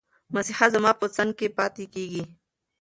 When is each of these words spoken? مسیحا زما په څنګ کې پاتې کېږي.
مسیحا 0.33 0.65
زما 0.73 0.91
په 1.01 1.05
څنګ 1.15 1.31
کې 1.39 1.47
پاتې 1.57 1.85
کېږي. 1.93 2.23